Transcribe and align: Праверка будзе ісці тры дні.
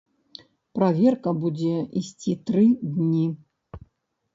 Праверка 0.79 1.29
будзе 1.45 1.75
ісці 2.03 2.37
тры 2.51 2.67
дні. 2.93 3.25